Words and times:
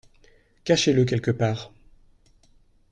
Cachez-le 0.63 1.05
quelque 1.05 1.29
part. 1.31 1.71